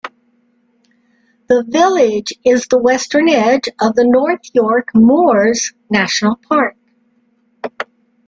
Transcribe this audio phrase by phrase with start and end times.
[1.47, 6.75] The village is the western edge of the North York Moors National Park.